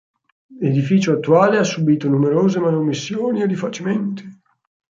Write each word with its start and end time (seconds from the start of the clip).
L'edificio 0.59 1.11
attuale 1.13 1.59
ha 1.59 1.63
subito 1.63 2.07
numerose 2.09 2.57
manomissioni 2.57 3.43
e 3.43 3.45
rifacimenti. 3.45 4.27